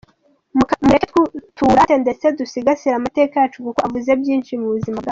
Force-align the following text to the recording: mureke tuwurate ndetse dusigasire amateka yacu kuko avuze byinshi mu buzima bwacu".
mureke 0.85 1.07
tuwurate 1.55 1.95
ndetse 2.03 2.25
dusigasire 2.37 2.93
amateka 2.97 3.33
yacu 3.37 3.59
kuko 3.65 3.79
avuze 3.87 4.11
byinshi 4.21 4.53
mu 4.61 4.69
buzima 4.75 4.97
bwacu". 4.99 5.09